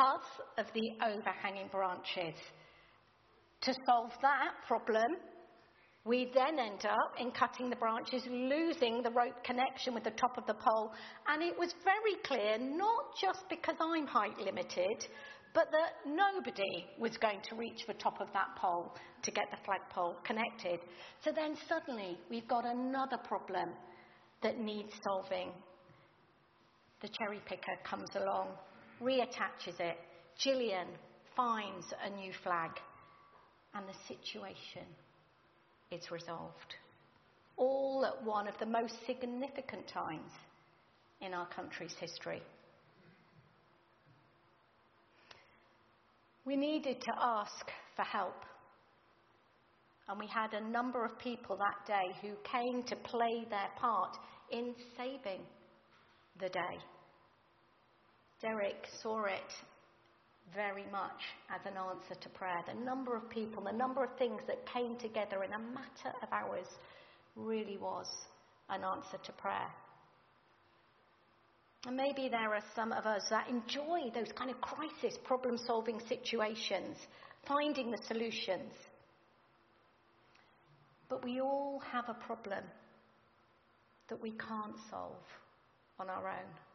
because 0.00 0.40
of 0.56 0.66
the 0.74 0.90
overhanging 1.04 1.68
branches. 1.70 2.38
To 3.62 3.74
solve 3.86 4.12
that 4.22 4.52
problem, 4.66 5.16
we 6.06 6.30
then 6.34 6.58
end 6.58 6.86
up 6.86 7.12
in 7.18 7.30
cutting 7.32 7.68
the 7.68 7.76
branches, 7.76 8.22
losing 8.30 9.02
the 9.02 9.10
rope 9.10 9.44
connection 9.44 9.92
with 9.92 10.04
the 10.04 10.12
top 10.12 10.38
of 10.38 10.46
the 10.46 10.54
pole. 10.54 10.92
And 11.28 11.42
it 11.42 11.58
was 11.58 11.74
very 11.84 12.16
clear, 12.24 12.56
not 12.58 13.14
just 13.20 13.44
because 13.50 13.76
I'm 13.78 14.06
height 14.06 14.38
limited, 14.42 15.06
but 15.52 15.66
that 15.72 15.92
nobody 16.06 16.86
was 16.98 17.16
going 17.18 17.40
to 17.50 17.56
reach 17.56 17.84
the 17.86 17.94
top 17.94 18.20
of 18.20 18.28
that 18.32 18.56
pole 18.58 18.94
to 19.22 19.30
get 19.30 19.44
the 19.50 19.58
flagpole 19.66 20.16
connected. 20.24 20.80
So 21.22 21.30
then 21.34 21.56
suddenly 21.68 22.18
we've 22.30 22.48
got 22.48 22.64
another 22.64 23.18
problem 23.18 23.68
that 24.42 24.58
needs 24.58 24.92
solving. 25.04 25.50
The 27.02 27.08
cherry 27.08 27.42
picker 27.46 27.76
comes 27.84 28.08
along, 28.14 28.48
reattaches 29.00 29.78
it. 29.78 29.96
Gillian 30.38 30.88
finds 31.36 31.86
a 32.04 32.10
new 32.10 32.32
flag, 32.42 32.70
and 33.74 33.84
the 33.86 34.14
situation 34.14 34.86
is 35.90 36.10
resolved. 36.10 36.74
All 37.56 38.06
at 38.06 38.24
one 38.24 38.48
of 38.48 38.54
the 38.58 38.66
most 38.66 38.94
significant 39.06 39.86
times 39.88 40.30
in 41.20 41.34
our 41.34 41.46
country's 41.48 41.94
history. 42.00 42.42
We 46.44 46.56
needed 46.56 47.00
to 47.02 47.12
ask 47.20 47.66
for 47.96 48.02
help. 48.02 48.44
And 50.08 50.18
we 50.18 50.26
had 50.26 50.54
a 50.54 50.68
number 50.68 51.04
of 51.04 51.18
people 51.18 51.56
that 51.56 51.86
day 51.86 52.16
who 52.22 52.34
came 52.50 52.82
to 52.84 52.96
play 52.96 53.46
their 53.48 53.68
part 53.78 54.16
in 54.50 54.74
saving 54.96 55.42
the 56.40 56.48
day. 56.48 56.78
Derek 58.42 58.86
saw 59.02 59.24
it 59.24 59.52
very 60.54 60.84
much 60.90 61.20
as 61.50 61.60
an 61.66 61.76
answer 61.76 62.20
to 62.20 62.28
prayer. 62.30 62.62
The 62.66 62.84
number 62.84 63.16
of 63.16 63.28
people, 63.28 63.62
the 63.64 63.72
number 63.72 64.02
of 64.02 64.16
things 64.18 64.40
that 64.46 64.66
came 64.66 64.96
together 64.96 65.44
in 65.44 65.52
a 65.52 65.58
matter 65.58 66.16
of 66.22 66.28
hours 66.32 66.66
really 67.36 67.76
was 67.76 68.06
an 68.68 68.82
answer 68.82 69.18
to 69.24 69.32
prayer. 69.32 69.70
And 71.86 71.96
maybe 71.96 72.28
there 72.28 72.54
are 72.54 72.62
some 72.74 72.92
of 72.92 73.06
us 73.06 73.22
that 73.30 73.48
enjoy 73.48 74.10
those 74.14 74.30
kind 74.36 74.50
of 74.50 74.60
crisis 74.60 75.18
problem 75.24 75.56
solving 75.56 76.00
situations, 76.08 76.96
finding 77.46 77.90
the 77.90 78.00
solutions. 78.06 78.72
But 81.08 81.24
we 81.24 81.40
all 81.40 81.82
have 81.90 82.04
a 82.08 82.14
problem 82.26 82.64
that 84.08 84.20
we 84.20 84.30
can't 84.32 84.76
solve 84.90 85.24
on 85.98 86.10
our 86.10 86.28
own. 86.28 86.69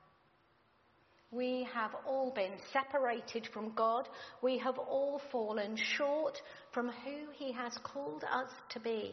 We 1.36 1.67
have 1.73 1.91
all 2.08 2.31
been 2.31 2.53
separated 2.72 3.47
from 3.53 3.73
God. 3.75 4.08
We 4.41 4.58
have 4.59 4.78
all 4.78 5.22
fallen 5.31 5.75
short 5.97 6.38
from 6.72 6.88
who 6.88 7.31
He 7.33 7.52
has 7.52 7.77
called 7.83 8.23
us 8.23 8.50
to 8.69 8.80
be. 8.80 9.11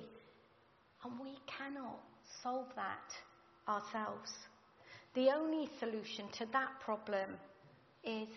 And 1.04 1.18
we 1.18 1.36
cannot 1.58 1.98
solve 2.42 2.68
that 2.76 3.68
ourselves. 3.68 4.30
The 5.14 5.30
only 5.30 5.68
solution 5.80 6.26
to 6.38 6.46
that 6.52 6.80
problem 6.84 7.30
is 8.04 8.28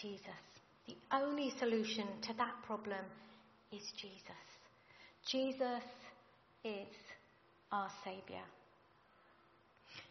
Jesus. 0.00 0.20
The 0.86 0.96
only 1.12 1.52
solution 1.58 2.06
to 2.22 2.34
that 2.34 2.54
problem 2.66 3.04
is 3.72 3.82
Jesus. 3.96 4.22
Jesus 5.26 5.82
is 6.64 6.86
our 7.72 7.88
Saviour. 8.04 8.42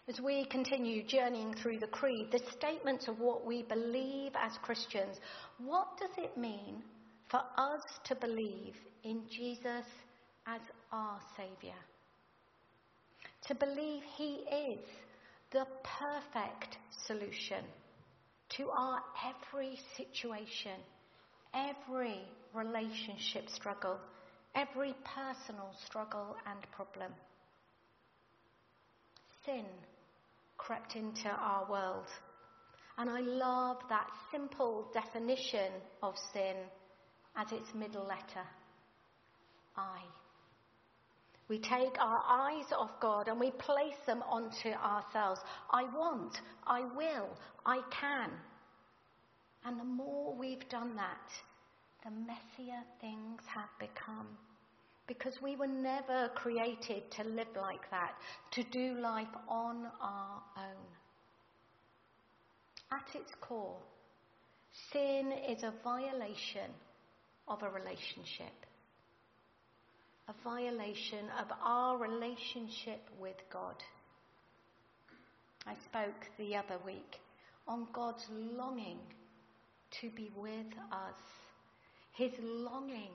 As 0.07 0.19
we 0.19 0.45
continue 0.45 1.03
journeying 1.05 1.53
through 1.55 1.79
the 1.79 1.88
Creed, 1.88 2.27
the 2.31 2.41
statements 2.57 3.07
of 3.07 3.19
what 3.19 3.45
we 3.45 3.63
believe 3.63 4.31
as 4.35 4.57
Christians, 4.63 5.17
what 5.59 5.87
does 5.99 6.11
it 6.17 6.35
mean 6.37 6.83
for 7.30 7.41
us 7.58 7.83
to 8.05 8.15
believe 8.15 8.73
in 9.03 9.21
Jesus 9.30 9.86
as 10.48 10.61
our 10.92 11.19
Saviour. 11.37 11.75
To 13.48 13.55
believe 13.55 14.02
He 14.17 14.43
is 14.52 14.80
the 15.52 15.65
perfect 15.83 16.77
solution 17.05 17.64
to 18.58 18.69
our 18.69 18.99
every 19.23 19.80
situation, 19.95 20.80
every 21.53 22.19
relationship 22.53 23.48
struggle, 23.49 23.99
every 24.55 24.95
personal 25.15 25.71
struggle 25.86 26.36
and 26.48 26.59
problem. 26.71 27.11
Sin 29.49 29.65
crept 30.58 30.95
into 30.95 31.27
our 31.27 31.65
world. 31.71 32.05
And 32.99 33.10
I 33.10 33.21
love 33.21 33.77
that 33.89 34.05
simple 34.32 34.86
definition 34.93 35.71
of 36.04 36.14
sin 36.33 36.55
as 37.36 37.52
its 37.52 37.73
middle 37.73 38.04
letter 38.04 38.45
I. 39.76 40.02
We 41.48 41.58
take 41.58 41.98
our 41.99 42.21
eyes 42.27 42.65
off 42.77 42.92
God 43.02 43.27
and 43.27 43.39
we 43.39 43.49
place 43.49 43.98
them 44.05 44.21
onto 44.30 44.70
ourselves. 44.70 45.39
I 45.71 45.83
want, 45.83 46.37
I 46.67 46.81
will, 46.81 47.30
I 47.66 47.81
can. 47.99 48.30
And 49.66 49.80
the 49.80 49.86
more 49.86 50.36
we've 50.36 50.70
done 50.70 50.95
that, 50.95 51.31
the 52.05 52.11
messier 52.11 52.83
things 53.02 53.42
have 53.48 53.70
become. 53.80 54.27
Because 55.09 55.33
we 55.42 55.58
were 55.58 55.67
never 55.67 56.30
created 56.36 57.11
to 57.17 57.23
live 57.25 57.47
like 57.59 57.89
that, 57.92 58.14
to 58.52 58.64
do 58.64 58.93
life 59.02 59.27
on 59.49 59.87
our 60.02 60.42
own. 60.55 60.87
At 62.92 63.15
its 63.15 63.31
core, 63.42 63.81
sin 64.93 65.33
is 65.49 65.64
a 65.64 65.73
violation 65.83 66.71
of 67.48 67.61
a 67.64 67.69
relationship 67.69 68.53
a 70.30 70.43
violation 70.43 71.25
of 71.39 71.48
our 71.64 71.98
relationship 71.98 73.02
with 73.19 73.36
God. 73.52 73.75
I 75.65 75.73
spoke 75.86 76.27
the 76.37 76.55
other 76.55 76.77
week 76.86 77.19
on 77.67 77.87
God's 77.93 78.25
longing 78.30 78.99
to 80.02 80.09
be 80.11 80.30
with 80.36 80.71
us, 80.92 81.19
His 82.14 82.31
longing 82.39 83.11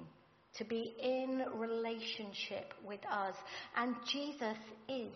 to 0.57 0.65
be 0.65 0.95
in 1.03 1.45
relationship 1.55 2.75
with 2.85 3.01
us. 3.11 3.35
And 3.77 3.95
Jesus 4.11 4.57
is 4.89 5.13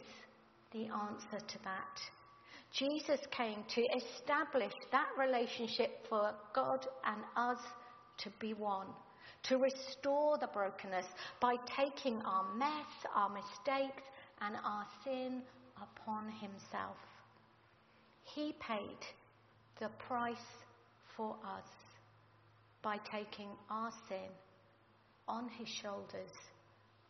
the 0.72 0.84
answer 0.84 1.44
to 1.46 1.58
that. 1.64 2.00
Jesus 2.72 3.20
came 3.30 3.64
to 3.74 3.80
establish 3.80 4.72
that 4.92 5.08
relationship 5.18 6.06
for 6.08 6.34
God 6.54 6.86
and 7.04 7.22
us 7.36 7.60
to 8.18 8.30
be 8.40 8.52
one 8.52 8.88
to 9.44 9.56
restore 9.56 10.38
the 10.38 10.48
brokenness 10.48 11.06
by 11.40 11.56
taking 11.76 12.20
our 12.22 12.44
mess, 12.54 12.86
our 13.14 13.30
mistakes, 13.30 14.02
and 14.40 14.56
our 14.64 14.86
sin 15.04 15.42
upon 15.76 16.30
himself. 16.32 16.96
He 18.24 18.54
paid 18.60 18.98
the 19.80 19.88
price 20.06 20.36
for 21.16 21.36
us 21.44 21.66
by 22.82 22.98
taking 23.10 23.48
our 23.70 23.90
sin 24.08 24.28
on 25.28 25.48
his 25.58 25.68
shoulders 25.68 26.32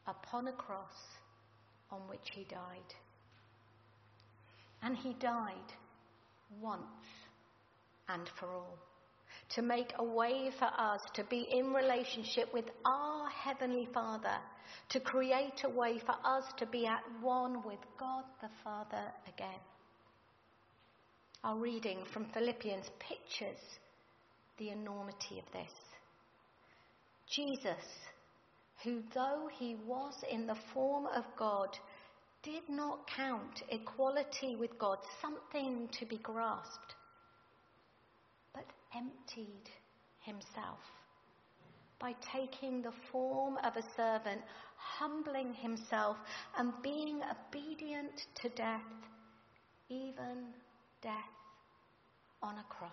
upon 0.06 0.48
a 0.48 0.52
cross 0.52 1.16
on 1.90 2.00
which 2.08 2.30
he 2.32 2.44
died. 2.44 2.94
And 4.82 4.96
he 4.96 5.14
died 5.14 5.72
once 6.60 6.82
and 8.08 8.28
for 8.38 8.48
all 8.48 8.78
to 9.50 9.62
make 9.62 9.92
a 9.98 10.04
way 10.04 10.50
for 10.58 10.66
us 10.66 11.00
to 11.14 11.24
be 11.24 11.46
in 11.50 11.72
relationship 11.72 12.52
with 12.52 12.66
our 12.84 13.28
Heavenly 13.30 13.88
Father, 13.94 14.36
to 14.90 15.00
create 15.00 15.62
a 15.64 15.70
way 15.70 15.98
for 16.04 16.14
us 16.24 16.44
to 16.58 16.66
be 16.66 16.86
at 16.86 17.02
one 17.22 17.62
with 17.64 17.78
God 17.98 18.24
the 18.42 18.50
Father 18.62 19.04
again. 19.26 19.60
Our 21.44 21.56
reading 21.56 22.00
from 22.12 22.26
Philippians 22.34 22.90
pictures 22.98 23.60
the 24.58 24.70
enormity 24.70 25.38
of 25.38 25.50
this. 25.52 25.72
Jesus, 27.30 27.84
who 28.84 29.02
though 29.14 29.48
he 29.58 29.76
was 29.86 30.14
in 30.30 30.46
the 30.46 30.58
form 30.72 31.06
of 31.06 31.24
God, 31.36 31.76
did 32.42 32.68
not 32.68 33.08
count 33.16 33.62
equality 33.70 34.56
with 34.56 34.78
God 34.78 34.98
something 35.20 35.88
to 35.98 36.06
be 36.06 36.18
grasped 36.18 36.94
but 38.54 38.64
emptied 38.96 39.68
himself 40.20 40.78
by 42.00 42.14
taking 42.32 42.80
the 42.80 42.92
form 43.10 43.56
of 43.64 43.76
a 43.76 43.82
servant, 43.96 44.40
humbling 44.76 45.52
himself, 45.54 46.16
and 46.56 46.72
being 46.82 47.20
obedient 47.22 48.22
to 48.36 48.48
death, 48.50 48.80
even 49.88 50.44
death 51.02 51.12
on 52.40 52.54
a 52.54 52.64
cross. 52.68 52.92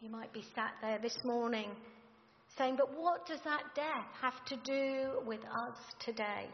You 0.00 0.08
might 0.08 0.32
be 0.32 0.44
sat 0.54 0.72
there 0.80 0.98
this 0.98 1.18
morning 1.22 1.70
saying, 2.56 2.76
But 2.76 2.96
what 2.98 3.26
does 3.26 3.40
that 3.44 3.62
death 3.74 4.06
have 4.20 4.44
to 4.46 4.56
do 4.64 5.20
with 5.26 5.40
us 5.40 5.76
today? 6.04 6.48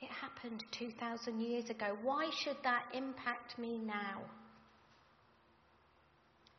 It 0.00 0.10
happened 0.10 0.62
2,000 0.78 1.40
years 1.40 1.68
ago. 1.70 1.96
Why 2.02 2.30
should 2.44 2.56
that 2.62 2.84
impact 2.94 3.58
me 3.58 3.78
now? 3.78 4.22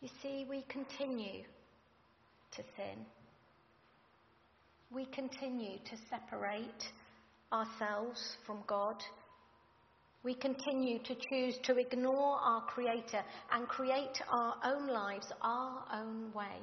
You 0.02 0.10
see, 0.22 0.46
we 0.50 0.66
continue 0.70 1.44
to 2.56 2.64
sin. 2.76 3.06
We 4.92 5.06
continue 5.06 5.78
to 5.78 5.98
separate 6.10 6.84
ourselves 7.54 8.20
from 8.46 8.60
God. 8.68 8.96
We 10.24 10.36
continue 10.36 11.00
to 11.00 11.16
choose 11.30 11.58
to 11.64 11.78
ignore 11.78 12.40
our 12.42 12.62
Creator 12.66 13.24
and 13.52 13.68
create 13.68 14.22
our 14.30 14.56
own 14.66 14.88
lives 14.88 15.28
our 15.42 15.86
own 15.94 16.34
way. 16.34 16.60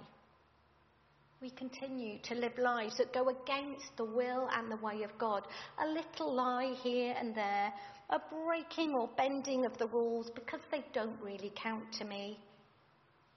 We 1.41 1.51
continue 1.51 2.19
to 2.25 2.35
live 2.35 2.57
lives 2.59 2.97
that 2.97 3.13
go 3.13 3.29
against 3.29 3.97
the 3.97 4.05
will 4.05 4.49
and 4.53 4.71
the 4.71 4.77
way 4.85 5.03
of 5.03 5.17
God. 5.19 5.47
A 5.83 5.87
little 5.87 6.35
lie 6.35 6.75
here 6.83 7.15
and 7.19 7.35
there, 7.35 7.73
a 8.11 8.19
breaking 8.45 8.95
or 8.95 9.11
bending 9.17 9.67
of 9.67 9.77
the 9.79 9.89
rules 9.89 10.31
because 10.35 10.61
they 10.71 10.85
don't 10.95 11.21
really 11.23 11.53
count 11.55 11.93
to 11.99 12.05
me. 12.05 12.39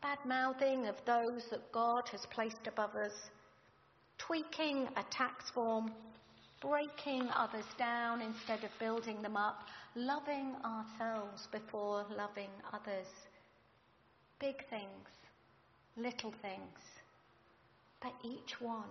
Bad 0.01 0.19
mouthing 0.25 0.87
of 0.87 0.95
those 1.05 1.43
that 1.51 1.71
God 1.73 2.03
has 2.11 2.25
placed 2.31 2.67
above 2.67 2.95
us. 2.95 3.11
Tweaking 4.17 4.87
a 4.95 5.03
tax 5.11 5.49
form 5.53 5.91
breaking 6.61 7.29
others 7.35 7.65
down 7.77 8.21
instead 8.21 8.63
of 8.63 8.69
building 8.79 9.21
them 9.21 9.37
up, 9.37 9.63
loving 9.95 10.55
ourselves 10.65 11.47
before 11.51 12.05
loving 12.15 12.49
others. 12.73 13.07
Big 14.39 14.55
things, 14.69 15.07
little 15.95 16.33
things, 16.41 16.79
but 18.01 18.13
each 18.23 18.59
one 18.59 18.89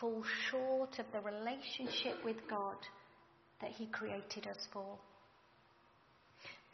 falls 0.00 0.26
short 0.50 0.98
of 0.98 1.06
the 1.12 1.20
relationship 1.20 2.24
with 2.24 2.36
God 2.48 2.76
that 3.60 3.70
He 3.70 3.86
created 3.86 4.46
us 4.46 4.66
for. 4.72 4.98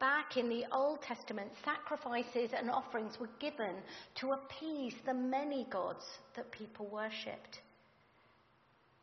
Back 0.01 0.37
in 0.37 0.49
the 0.49 0.65
Old 0.73 1.03
Testament, 1.03 1.51
sacrifices 1.65 2.51
and 2.57 2.71
offerings 2.71 3.19
were 3.21 3.31
given 3.41 3.75
to 4.21 4.33
appease 4.33 4.95
the 5.05 5.15
many 5.15 5.67
gods 5.71 6.05
that 6.37 6.53
people 6.53 6.87
worshipped 6.87 7.61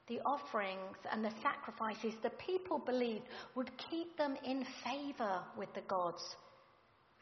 the 0.08 0.20
offerings 0.26 0.98
and 1.12 1.26
the 1.26 1.34
sacrifices 1.42 2.14
the 2.22 2.30
people 2.30 2.78
believed 2.78 3.24
would 3.56 3.72
keep 3.90 4.16
them 4.18 4.36
in 4.46 4.66
favour 4.84 5.42
with 5.58 5.74
the 5.74 5.82
gods. 5.82 6.24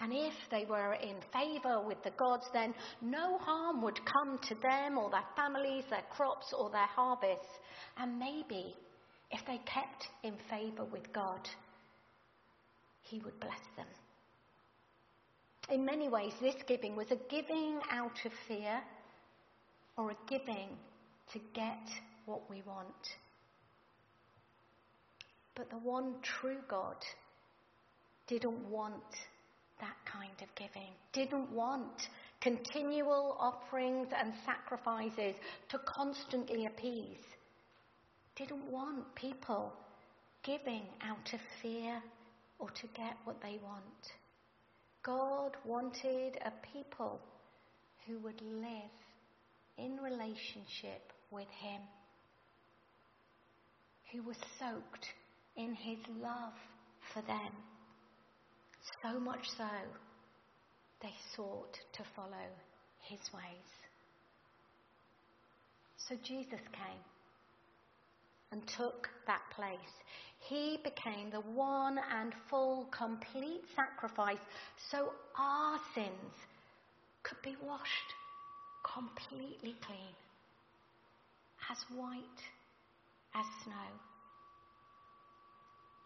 And 0.03 0.11
if 0.11 0.33
they 0.51 0.65
were 0.65 0.95
in 0.95 1.15
favour 1.31 1.81
with 1.81 2.03
the 2.03 2.11
gods, 2.11 2.43
then 2.51 2.73
no 3.01 3.37
harm 3.37 3.81
would 3.83 4.01
come 4.05 4.37
to 4.49 4.55
them 4.55 4.97
or 4.97 5.09
their 5.09 5.23
families, 5.33 5.85
their 5.89 6.03
crops, 6.13 6.51
or 6.51 6.69
their 6.69 6.87
harvests. 6.87 7.47
And 7.95 8.19
maybe 8.19 8.75
if 9.31 9.39
they 9.47 9.59
kept 9.59 10.09
in 10.23 10.33
favour 10.49 10.83
with 10.83 11.13
God, 11.13 11.47
He 13.03 13.19
would 13.19 13.39
bless 13.39 13.61
them. 13.77 13.85
In 15.69 15.85
many 15.85 16.09
ways, 16.09 16.33
this 16.41 16.55
giving 16.67 16.97
was 16.97 17.09
a 17.09 17.17
giving 17.29 17.79
out 17.89 18.19
of 18.25 18.33
fear 18.45 18.81
or 19.97 20.11
a 20.11 20.17
giving 20.27 20.67
to 21.31 21.39
get 21.53 21.87
what 22.25 22.49
we 22.49 22.61
want. 22.67 23.07
But 25.55 25.69
the 25.69 25.77
one 25.77 26.15
true 26.21 26.59
God 26.67 26.97
didn't 28.27 28.69
want 28.69 29.01
that 29.79 29.95
kind 30.05 30.33
of 30.41 30.47
giving, 30.55 30.91
didn't 31.11 31.49
want 31.51 32.07
continual 32.41 33.37
offerings 33.39 34.07
and 34.17 34.33
sacrifices 34.45 35.35
to 35.69 35.79
constantly 35.85 36.65
appease, 36.65 37.23
didn't 38.35 38.69
want 38.71 39.03
people 39.15 39.73
giving 40.43 40.83
out 41.01 41.33
of 41.33 41.39
fear 41.61 42.01
or 42.59 42.69
to 42.71 42.87
get 42.95 43.15
what 43.23 43.41
they 43.41 43.59
want. 43.63 43.83
God 45.03 45.57
wanted 45.65 46.37
a 46.45 46.51
people 46.73 47.19
who 48.07 48.19
would 48.19 48.41
live 48.41 48.93
in 49.77 49.97
relationship 49.97 51.11
with 51.31 51.47
Him 51.59 51.81
who 54.13 54.21
was 54.21 54.37
soaked 54.59 55.07
in 55.57 55.73
his 55.73 55.97
love 56.21 56.53
for 57.13 57.21
them. 57.23 57.51
So 59.01 59.19
much 59.19 59.49
so, 59.57 59.69
they 61.01 61.13
sought 61.35 61.77
to 61.93 62.03
follow 62.15 62.49
his 63.01 63.19
ways. 63.33 63.69
So 65.97 66.15
Jesus 66.23 66.59
came 66.73 67.03
and 68.51 68.61
took 68.77 69.09
that 69.27 69.41
place. 69.55 69.77
He 70.49 70.77
became 70.83 71.29
the 71.31 71.39
one 71.39 71.97
and 71.97 72.33
full, 72.49 72.87
complete 72.91 73.63
sacrifice 73.75 74.43
so 74.91 75.11
our 75.37 75.79
sins 75.95 76.33
could 77.23 77.41
be 77.41 77.55
washed 77.65 78.13
completely 78.83 79.75
clean, 79.85 80.15
as 81.71 81.77
white 81.95 82.41
as 83.33 83.45
snow. 83.63 84.12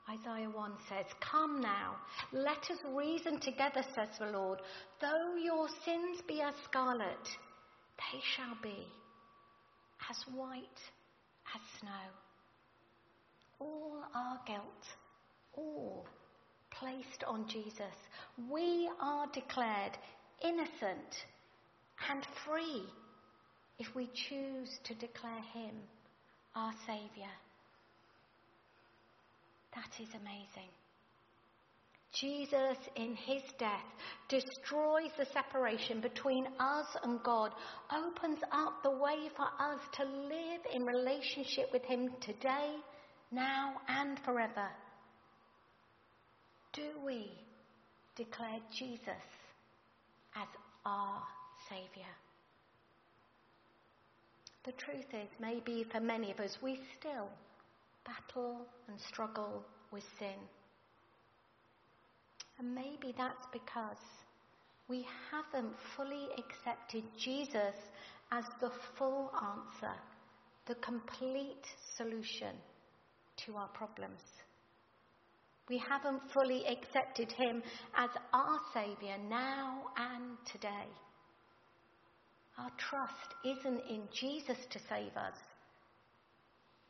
Isaiah 0.10 0.50
1 0.50 0.72
says, 0.88 1.06
Come 1.20 1.60
now, 1.60 1.96
let 2.32 2.60
us 2.72 2.80
reason 2.96 3.40
together, 3.42 3.84
says 3.94 4.08
the 4.20 4.28
Lord. 4.28 4.60
Though 5.02 5.36
your 5.36 5.68
sins 5.84 6.22
be 6.28 6.42
as 6.42 6.54
scarlet, 6.64 7.28
they 7.98 8.20
shall 8.36 8.56
be 8.64 8.88
as 10.10 10.18
white 10.34 10.80
as 11.54 11.62
snow. 11.80 12.08
All 13.60 14.02
our 14.16 14.40
guilt, 14.46 14.86
all 15.56 16.06
placed 16.72 17.24
on 17.26 17.48
Jesus. 17.50 17.96
We 18.50 18.90
are 19.02 19.28
declared 19.34 19.98
innocent 20.42 21.26
and 22.10 22.26
free 22.46 22.84
if 23.80 23.88
we 23.96 24.08
choose 24.30 24.70
to 24.86 24.94
declare 24.96 25.42
Him 25.54 25.76
our 26.56 26.74
Saviour. 26.86 27.32
That 29.78 30.02
is 30.02 30.10
amazing. 30.16 30.72
Jesus, 32.12 32.78
in 32.96 33.16
his 33.16 33.44
death, 33.60 33.86
destroys 34.28 35.12
the 35.20 35.28
separation 35.32 36.02
between 36.02 36.48
us 36.60 36.88
and 37.04 37.22
God, 37.22 37.52
opens 37.94 38.40
up 38.52 38.82
the 38.82 38.90
way 38.90 39.30
for 39.36 39.46
us 39.46 39.80
to 39.98 40.04
live 40.04 40.62
in 40.74 40.84
relationship 40.84 41.70
with 41.72 41.84
him 41.84 42.10
today, 42.22 42.74
now, 43.32 43.76
and 43.88 44.18
forever. 44.26 44.68
Do 46.74 46.90
we 47.06 47.30
declare 48.16 48.60
Jesus 48.76 49.28
as 50.36 50.48
our 50.88 51.22
Saviour? 51.70 52.16
The 54.66 54.72
truth 54.72 55.14
is, 55.14 55.30
maybe 55.40 55.86
for 55.92 56.00
many 56.00 56.32
of 56.32 56.40
us, 56.40 56.58
we 56.64 56.80
still 57.00 57.30
battle 58.08 58.66
and 58.88 59.00
struggle 59.00 59.64
with 59.92 60.04
sin. 60.18 60.40
And 62.58 62.74
maybe 62.74 63.14
that's 63.18 63.46
because 63.52 64.02
we 64.88 65.06
haven't 65.32 65.76
fully 65.96 66.28
accepted 66.38 67.04
Jesus 67.18 67.76
as 68.32 68.44
the 68.62 68.72
full 68.98 69.32
answer, 69.36 69.94
the 70.66 70.76
complete 70.76 71.66
solution 71.98 72.56
to 73.46 73.56
our 73.56 73.68
problems. 73.70 74.22
We 75.70 75.82
haven't 75.90 76.22
fully 76.34 76.64
accepted 76.66 77.32
him 77.32 77.62
as 77.98 78.10
our 78.34 78.60
Saviour 78.74 79.18
now 79.30 79.82
and 79.98 80.38
today. 80.50 80.88
Our 82.58 82.72
trust 82.78 83.36
isn't 83.46 83.82
in 83.90 84.04
Jesus 84.20 84.58
to 84.72 84.80
save 84.90 85.16
us, 85.16 85.36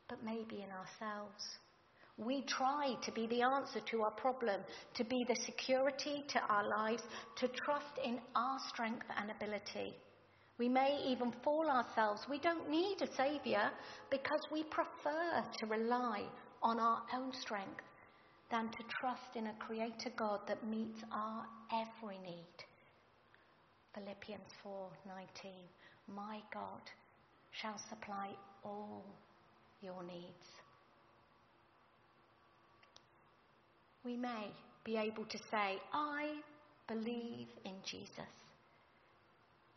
but 0.10 0.24
maybe 0.24 0.64
in 0.64 0.72
ourselves. 0.72 1.44
We 2.18 2.42
try 2.44 2.96
to 3.04 3.12
be 3.12 3.28
the 3.28 3.44
answer 3.44 3.80
to 3.92 4.02
our 4.02 4.12
problem, 4.12 4.62
to 4.96 5.04
be 5.04 5.24
the 5.28 5.36
security 5.46 6.24
to 6.30 6.40
our 6.50 6.68
lives, 6.68 7.04
to 7.38 7.48
trust 7.48 8.00
in 8.04 8.20
our 8.36 8.58
strength 8.70 9.06
and 9.20 9.30
ability. 9.30 9.94
We 10.58 10.68
may 10.68 11.00
even 11.06 11.32
fool 11.44 11.70
ourselves. 11.70 12.26
We 12.28 12.40
don't 12.40 12.70
need 12.70 13.02
a 13.02 13.16
saviour 13.16 13.70
because 14.10 14.42
we 14.52 14.64
prefer 14.64 15.44
to 15.60 15.66
rely 15.68 16.24
on 16.64 16.80
our 16.80 17.04
own 17.14 17.32
strength 17.34 17.84
than 18.50 18.70
to 18.70 18.84
trust 19.00 19.36
in 19.36 19.48
a 19.48 19.54
creator 19.60 20.10
God 20.16 20.40
that 20.48 20.66
meets 20.66 21.04
our 21.12 21.46
every 21.72 22.18
need. 22.20 22.66
Philippians 23.94 24.52
4:19 24.64 25.52
My 26.08 26.42
God 26.52 26.82
shall 27.52 27.78
supply 27.90 28.30
all 28.64 29.06
your 29.82 30.04
needs. 30.04 30.48
We 34.04 34.16
may 34.16 34.48
be 34.84 34.98
able 34.98 35.26
to 35.26 35.38
say, 35.52 35.80
I 35.94 36.36
believe 36.88 37.48
in 37.66 37.74
Jesus. 37.86 38.34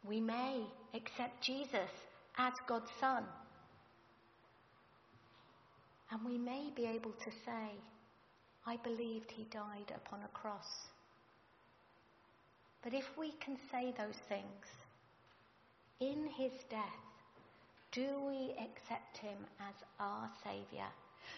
We 0.04 0.20
may 0.20 0.62
accept 0.94 1.42
Jesus 1.42 1.90
as 2.38 2.52
God's 2.66 2.90
Son. 3.00 3.24
And 6.10 6.24
we 6.24 6.38
may 6.38 6.70
be 6.74 6.86
able 6.86 7.12
to 7.12 7.30
say, 7.44 7.70
I 8.66 8.76
believed 8.84 9.30
he 9.30 9.44
died 9.44 9.92
upon 9.94 10.20
a 10.22 10.28
cross. 10.28 10.68
But 12.82 12.94
if 12.94 13.04
we 13.18 13.32
can 13.44 13.56
say 13.70 13.92
those 13.96 14.18
things, 14.28 14.66
in 16.00 16.28
his 16.38 16.52
death, 16.70 17.09
do 17.92 18.06
we 18.26 18.50
accept 18.52 19.18
him 19.18 19.38
as 19.60 19.74
our 19.98 20.30
Saviour? 20.44 20.88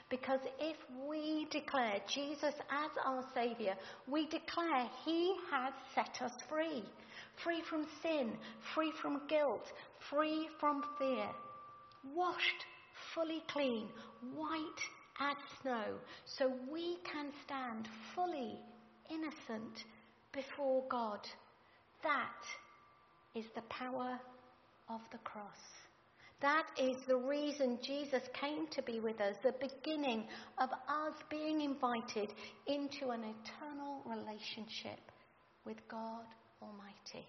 Because 0.09 0.41
if 0.59 0.77
we 1.09 1.47
declare 1.51 1.99
Jesus 2.07 2.55
as 2.71 2.91
our 3.05 3.25
Saviour, 3.35 3.75
we 4.07 4.27
declare 4.27 4.89
He 5.05 5.35
has 5.51 5.73
set 5.95 6.21
us 6.23 6.33
free. 6.49 6.85
Free 7.43 7.63
from 7.69 7.87
sin, 8.03 8.33
free 8.75 8.93
from 9.01 9.23
guilt, 9.29 9.73
free 10.11 10.49
from 10.61 10.83
fear. 10.99 11.29
Washed 12.15 12.67
fully 13.15 13.43
clean, 13.49 13.89
white 14.35 14.83
as 15.21 15.37
snow, 15.63 15.85
so 16.27 16.53
we 16.71 16.97
can 17.11 17.33
stand 17.45 17.89
fully 18.15 18.59
innocent 19.11 19.85
before 20.33 20.85
God. 20.89 21.21
That 22.03 22.43
is 23.35 23.45
the 23.55 23.63
power 23.63 24.19
of 24.89 25.01
the 25.11 25.19
cross. 25.19 25.82
That 26.43 26.67
is 26.77 26.97
the 27.07 27.17
reason 27.17 27.79
Jesus 27.83 28.23
came 28.39 28.67
to 28.73 28.83
be 28.83 28.99
with 28.99 29.21
us, 29.21 29.37
the 29.45 29.55
beginning 29.61 30.25
of 30.59 30.71
us 30.71 31.15
being 31.31 31.61
invited 31.61 32.33
into 32.67 33.11
an 33.11 33.23
eternal 33.23 34.03
relationship 34.05 34.99
with 35.65 35.77
God 35.89 36.25
Almighty. 36.61 37.29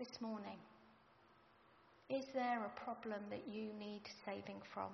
This 0.00 0.20
morning, 0.20 0.58
is 2.08 2.24
there 2.34 2.64
a 2.64 2.84
problem 2.84 3.20
that 3.30 3.46
you 3.48 3.68
need 3.78 4.02
saving 4.24 4.60
from? 4.74 4.88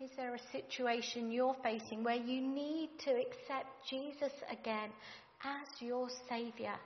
Is 0.00 0.10
there 0.16 0.34
a 0.34 0.50
situation 0.50 1.30
you're 1.30 1.54
facing 1.62 2.02
where 2.02 2.16
you 2.16 2.40
need 2.40 2.88
to 3.04 3.10
accept 3.10 3.68
Jesus 3.88 4.32
again 4.50 4.90
as 5.44 5.82
your 5.82 6.08
Saviour. 6.28 6.78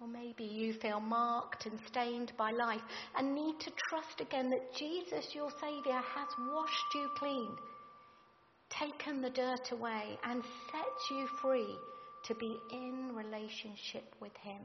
Or 0.00 0.08
maybe 0.08 0.44
you 0.44 0.74
feel 0.74 1.00
marked 1.00 1.66
and 1.66 1.78
stained 1.86 2.32
by 2.36 2.50
life 2.50 2.82
and 3.16 3.34
need 3.34 3.60
to 3.60 3.72
trust 3.88 4.20
again 4.20 4.50
that 4.50 4.74
Jesus, 4.74 5.34
your 5.34 5.50
Saviour, 5.60 6.02
has 6.02 6.28
washed 6.38 6.94
you 6.94 7.08
clean, 7.16 7.50
taken 8.68 9.22
the 9.22 9.30
dirt 9.30 9.70
away, 9.72 10.18
and 10.24 10.42
set 10.70 11.16
you 11.16 11.26
free 11.40 11.76
to 12.26 12.34
be 12.34 12.56
in 12.72 13.14
relationship 13.14 14.14
with 14.20 14.36
Him. 14.42 14.60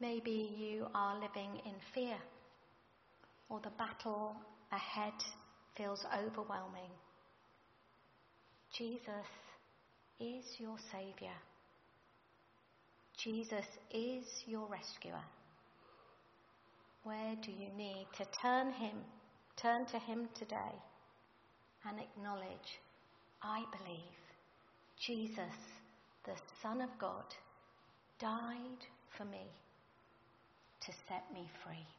Maybe 0.00 0.54
you 0.58 0.86
are 0.94 1.14
living 1.14 1.60
in 1.64 1.74
fear, 1.94 2.16
or 3.48 3.60
the 3.60 3.70
battle 3.70 4.36
ahead 4.72 5.14
feels 5.76 6.04
overwhelming. 6.14 6.90
Jesus 8.78 9.26
is 10.20 10.44
your 10.60 10.76
Saviour. 10.92 11.34
Jesus 13.16 13.66
is 13.90 14.24
your 14.46 14.68
rescuer. 14.68 15.24
Where 17.02 17.34
do 17.42 17.50
you 17.50 17.70
need 17.76 18.06
to 18.18 18.24
turn 18.40 18.70
him, 18.70 18.94
turn 19.56 19.84
to 19.86 19.98
him 19.98 20.28
today 20.38 20.76
and 21.88 21.98
acknowledge, 21.98 22.78
I 23.42 23.64
believe 23.76 24.20
Jesus, 25.04 25.58
the 26.24 26.36
Son 26.62 26.80
of 26.80 26.90
God, 27.00 27.34
died 28.20 28.86
for 29.16 29.24
me 29.24 29.50
to 30.82 30.92
set 31.08 31.24
me 31.34 31.48
free. 31.64 31.97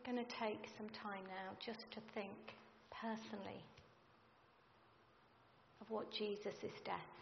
We're 0.00 0.14
going 0.14 0.24
to 0.24 0.32
take 0.40 0.64
some 0.78 0.88
time 1.02 1.24
now 1.28 1.52
just 1.64 1.84
to 1.92 2.00
think 2.14 2.56
personally 3.02 3.60
of 5.80 5.90
what 5.90 6.10
Jesus' 6.10 6.72
death 6.84 7.12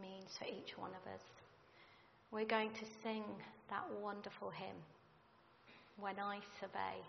means 0.00 0.30
for 0.38 0.46
each 0.46 0.78
one 0.78 0.90
of 0.90 1.12
us. 1.12 1.20
We're 2.30 2.46
going 2.46 2.70
to 2.70 2.86
sing 3.02 3.24
that 3.68 3.84
wonderful 4.00 4.48
hymn, 4.48 4.80
When 6.00 6.18
I 6.18 6.38
Survey 6.58 7.04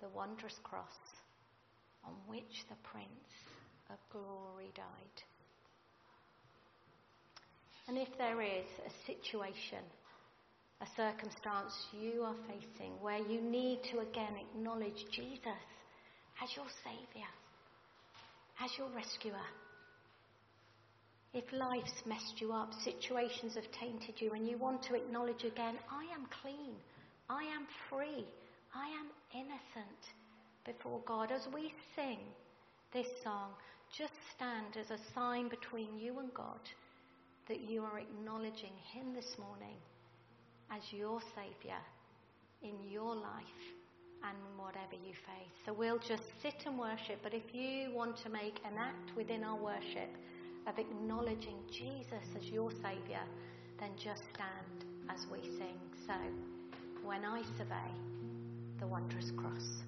the 0.00 0.08
Wondrous 0.14 0.58
Cross 0.62 1.00
on 2.04 2.12
which 2.28 2.62
the 2.68 2.76
Prince 2.84 3.34
of 3.90 3.96
Glory 4.12 4.70
died. 4.76 5.18
And 7.88 7.98
if 7.98 8.16
there 8.16 8.40
is 8.40 8.66
a 8.86 8.92
situation 9.06 9.82
a 10.84 10.96
circumstance 10.96 11.72
you 11.92 12.22
are 12.22 12.36
facing 12.46 12.92
where 13.00 13.18
you 13.18 13.40
need 13.40 13.80
to 13.90 14.00
again 14.00 14.34
acknowledge 14.36 15.06
Jesus 15.10 15.64
as 16.42 16.48
your 16.56 16.66
Saviour, 16.82 17.28
as 18.60 18.70
your 18.76 18.88
rescuer. 18.94 19.48
If 21.32 21.44
life's 21.52 22.02
messed 22.06 22.38
you 22.38 22.52
up, 22.52 22.70
situations 22.84 23.54
have 23.54 23.70
tainted 23.80 24.20
you, 24.20 24.32
and 24.32 24.46
you 24.46 24.58
want 24.58 24.82
to 24.84 24.94
acknowledge 24.94 25.44
again, 25.44 25.76
I 25.90 26.04
am 26.14 26.26
clean, 26.42 26.74
I 27.30 27.44
am 27.44 27.66
free, 27.88 28.26
I 28.74 28.88
am 28.88 29.08
innocent 29.32 30.02
before 30.66 31.00
God. 31.06 31.32
As 31.32 31.46
we 31.52 31.72
sing 31.96 32.18
this 32.92 33.08
song, 33.22 33.50
just 33.96 34.12
stand 34.36 34.76
as 34.78 34.90
a 34.90 35.02
sign 35.14 35.48
between 35.48 35.98
you 35.98 36.18
and 36.18 36.32
God 36.34 36.60
that 37.48 37.60
you 37.68 37.82
are 37.82 37.98
acknowledging 37.98 38.72
Him 38.92 39.14
this 39.14 39.36
morning 39.38 39.76
as 40.70 40.82
your 40.92 41.20
Saviour 41.34 41.80
in 42.62 42.74
your 42.90 43.14
life 43.14 43.64
and 44.22 44.36
whatever 44.56 44.94
you 44.94 45.12
face. 45.12 45.52
So 45.66 45.72
we'll 45.72 45.98
just 45.98 46.22
sit 46.42 46.54
and 46.66 46.78
worship, 46.78 47.18
but 47.22 47.34
if 47.34 47.54
you 47.54 47.92
want 47.92 48.16
to 48.22 48.28
make 48.30 48.60
an 48.64 48.78
act 48.78 49.16
within 49.16 49.44
our 49.44 49.56
worship 49.56 50.10
of 50.66 50.78
acknowledging 50.78 51.56
Jesus 51.70 52.24
as 52.36 52.48
your 52.48 52.70
Saviour, 52.70 53.24
then 53.78 53.90
just 53.96 54.22
stand 54.32 54.84
as 55.10 55.26
we 55.30 55.42
sing. 55.42 55.78
So, 56.06 56.14
when 57.04 57.24
I 57.24 57.42
survey 57.58 57.90
the 58.80 58.86
wondrous 58.86 59.30
cross. 59.36 59.82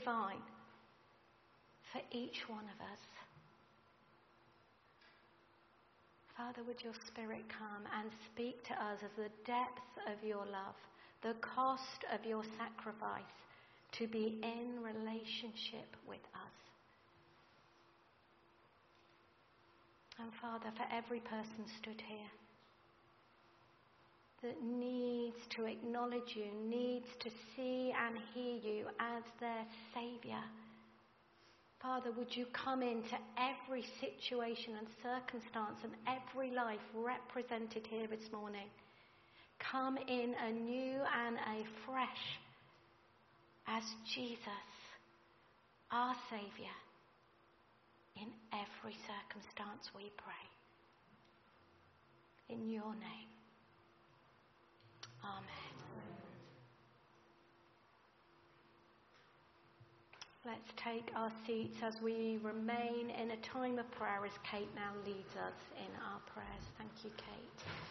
divine, 0.00 0.42
for 1.92 2.00
each 2.10 2.48
one 2.48 2.64
of 2.64 2.80
us. 2.80 3.02
Father, 6.36 6.62
would 6.66 6.82
your 6.82 6.94
Spirit 7.06 7.44
come 7.48 7.84
and 8.00 8.10
speak 8.32 8.64
to 8.64 8.72
us 8.72 8.98
of 9.02 9.10
the 9.16 9.30
depth 9.44 9.92
of 10.08 10.26
your 10.26 10.46
love, 10.46 10.78
the 11.22 11.34
cost 11.40 12.04
of 12.14 12.24
your 12.24 12.42
sacrifice 12.56 13.36
to 13.92 14.06
be 14.06 14.38
in 14.42 14.82
relationship 14.82 15.96
with 16.08 16.24
us. 16.34 16.56
And 20.18 20.30
Father, 20.40 20.72
for 20.76 20.86
every 20.94 21.20
person 21.20 21.64
stood 21.78 22.00
here 22.06 22.30
that 24.42 24.62
needs 24.62 25.36
to 25.56 25.66
acknowledge 25.66 26.34
you, 26.34 26.46
needs 26.68 27.06
to 27.20 27.30
see 27.54 27.92
and 27.92 28.16
hear 28.34 28.56
you 28.56 28.86
as 28.98 29.22
their 29.38 29.64
Saviour. 29.92 30.42
Father, 31.82 32.10
would 32.16 32.34
you 32.34 32.46
come 32.52 32.82
into 32.82 33.16
every 33.36 33.84
situation 34.00 34.74
and 34.78 34.86
circumstance 35.02 35.78
and 35.82 35.92
every 36.06 36.50
life 36.50 36.80
represented 36.94 37.86
here 37.86 38.06
this 38.06 38.30
morning? 38.32 38.68
Come 39.70 39.96
in 39.96 40.34
anew 40.46 41.00
and 41.00 41.36
afresh 41.36 42.38
as 43.66 43.82
Jesus, 44.14 44.68
our 45.90 46.14
Saviour, 46.30 46.76
in 48.16 48.28
every 48.52 48.96
circumstance 49.06 49.90
we 49.94 50.10
pray. 50.16 50.46
In 52.54 52.68
your 52.70 52.92
name. 52.94 53.39
Amen. 55.24 55.70
Let's 60.46 60.72
take 60.76 61.10
our 61.14 61.30
seats 61.46 61.78
as 61.82 62.00
we 62.00 62.38
remain 62.42 63.10
in 63.10 63.30
a 63.32 63.36
time 63.36 63.78
of 63.78 63.90
prayer 63.90 64.24
as 64.24 64.32
Kate 64.42 64.68
now 64.74 64.92
leads 65.04 65.36
us 65.36 65.58
in 65.76 65.90
our 66.02 66.20
prayers. 66.32 66.64
Thank 66.78 66.90
you, 67.04 67.10
Kate. 67.16 67.80